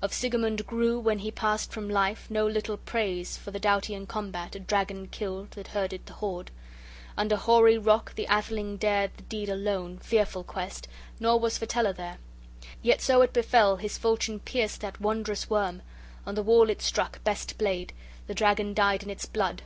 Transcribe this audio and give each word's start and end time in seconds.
Of 0.00 0.14
Sigemund 0.14 0.64
grew, 0.66 0.98
when 0.98 1.18
he 1.18 1.30
passed 1.30 1.70
from 1.70 1.90
life, 1.90 2.28
no 2.30 2.46
little 2.46 2.78
praise; 2.78 3.36
for 3.36 3.50
the 3.50 3.58
doughty 3.58 3.92
in 3.92 4.06
combat 4.06 4.54
a 4.56 4.58
dragon 4.58 5.08
killed 5.08 5.50
that 5.50 5.66
herded 5.68 6.06
the 6.06 6.14
hoard: 6.14 6.50
{13a} 7.18 7.18
under 7.18 7.36
hoary 7.36 7.76
rock 7.76 8.14
the 8.14 8.26
atheling 8.30 8.78
dared 8.78 9.10
the 9.18 9.24
deed 9.24 9.50
alone 9.50 9.98
fearful 9.98 10.42
quest, 10.42 10.88
nor 11.20 11.38
was 11.38 11.58
Fitela 11.58 11.92
there. 11.94 12.16
Yet 12.80 13.02
so 13.02 13.20
it 13.20 13.34
befell, 13.34 13.76
his 13.76 13.98
falchion 13.98 14.40
pierced 14.40 14.80
that 14.80 15.02
wondrous 15.02 15.50
worm, 15.50 15.82
on 16.24 16.34
the 16.34 16.42
wall 16.42 16.70
it 16.70 16.80
struck, 16.80 17.22
best 17.22 17.58
blade; 17.58 17.92
the 18.26 18.32
dragon 18.32 18.72
died 18.72 19.02
in 19.02 19.10
its 19.10 19.26
blood. 19.26 19.64